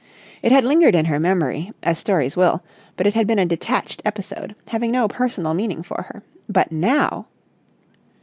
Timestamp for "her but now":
6.09-7.27